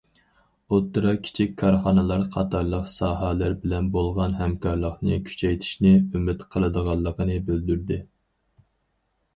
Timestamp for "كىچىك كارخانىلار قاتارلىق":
1.25-2.87